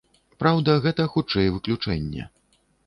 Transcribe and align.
Праўда, 0.43 0.75
гэта 0.87 1.07
хутчэй 1.13 1.47
выключэнне. 1.59 2.23